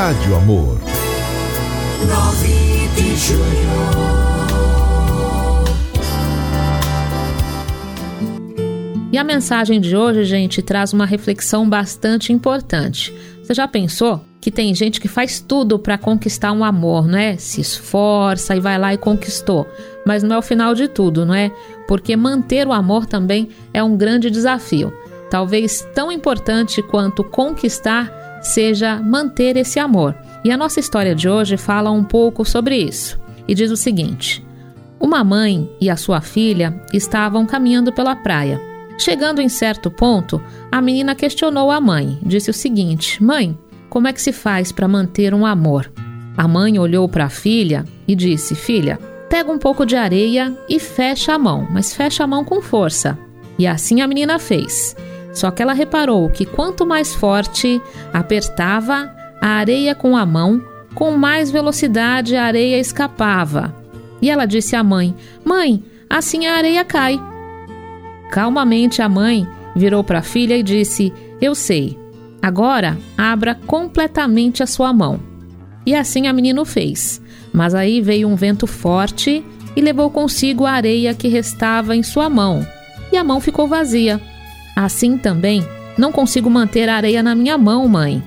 [0.00, 0.78] Rádio Amor.
[2.06, 2.48] 9
[2.94, 3.42] de julho.
[9.10, 13.12] E a mensagem de hoje, gente, traz uma reflexão bastante importante.
[13.42, 17.36] Você já pensou que tem gente que faz tudo para conquistar um amor, não é?
[17.36, 19.66] Se esforça e vai lá e conquistou.
[20.06, 21.50] Mas não é o final de tudo, não é?
[21.88, 24.92] Porque manter o amor também é um grande desafio.
[25.28, 30.14] Talvez tão importante quanto conquistar seja manter esse amor.
[30.44, 33.18] E a nossa história de hoje fala um pouco sobre isso.
[33.46, 34.44] E diz o seguinte:
[35.00, 38.60] Uma mãe e a sua filha estavam caminhando pela praia.
[38.98, 42.18] Chegando em certo ponto, a menina questionou a mãe.
[42.22, 43.56] Disse o seguinte: Mãe,
[43.88, 45.90] como é que se faz para manter um amor?
[46.36, 48.98] A mãe olhou para a filha e disse: Filha,
[49.28, 53.18] pega um pouco de areia e fecha a mão, mas fecha a mão com força.
[53.58, 54.94] E assim a menina fez.
[55.38, 57.80] Só que ela reparou que quanto mais forte
[58.12, 60.60] apertava a areia com a mão,
[60.96, 63.72] com mais velocidade a areia escapava.
[64.20, 67.20] E ela disse à mãe: Mãe, assim a areia cai.
[68.32, 69.46] Calmamente a mãe
[69.76, 71.96] virou para a filha e disse: Eu sei.
[72.42, 75.20] Agora abra completamente a sua mão.
[75.86, 77.22] E assim a menina o fez.
[77.52, 79.44] Mas aí veio um vento forte
[79.76, 82.66] e levou consigo a areia que restava em sua mão.
[83.12, 84.20] E a mão ficou vazia.
[84.78, 85.66] Assim também
[85.98, 88.22] não consigo manter a areia na minha mão, mãe.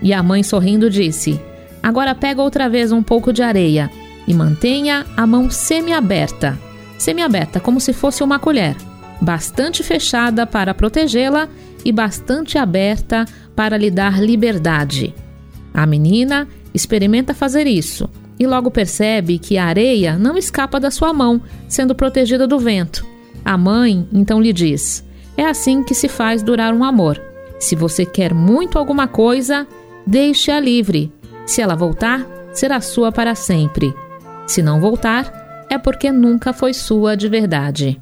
[0.00, 1.38] E a mãe sorrindo disse:
[1.82, 3.90] Agora pega outra vez um pouco de areia
[4.26, 6.58] e mantenha a mão semi-aberta.
[6.96, 8.74] Semi-aberta, como se fosse uma colher
[9.20, 11.46] bastante fechada para protegê-la
[11.84, 15.14] e bastante aberta para lhe dar liberdade.
[15.74, 21.12] A menina experimenta fazer isso e logo percebe que a areia não escapa da sua
[21.12, 23.06] mão, sendo protegida do vento.
[23.44, 25.04] A mãe então lhe diz:
[25.40, 27.18] É assim que se faz durar um amor.
[27.58, 29.66] Se você quer muito alguma coisa,
[30.06, 31.10] deixe-a livre.
[31.46, 33.94] Se ela voltar, será sua para sempre.
[34.46, 37.98] Se não voltar, é porque nunca foi sua de verdade.